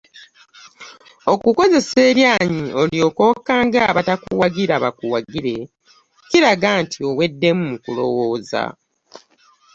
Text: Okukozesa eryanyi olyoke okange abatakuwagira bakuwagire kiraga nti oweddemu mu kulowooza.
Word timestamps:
Okukozesa 1.33 1.99
eryanyi 2.09 2.63
olyoke 2.81 3.23
okange 3.31 3.79
abatakuwagira 3.89 4.75
bakuwagire 4.83 5.55
kiraga 6.29 6.69
nti 6.83 6.99
oweddemu 7.09 7.61
mu 7.71 7.77
kulowooza. 7.83 8.63